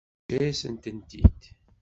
Yeǧǧa-yasen-tent-id? 0.29 1.41